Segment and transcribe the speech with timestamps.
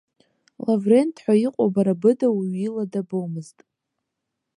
[0.65, 3.57] Лаврент ҳәа иҟоу бара быда уаҩ ила дабомызт.